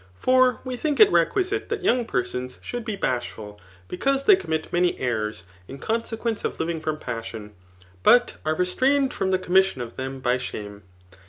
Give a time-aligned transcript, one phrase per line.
[0.15, 4.73] For we thmk it requidte that young persons should be bash* ful, because they commit
[4.73, 7.53] many errors in consequence of living from passion,
[8.01, 10.81] but are restrained from the commis* don of them by shame.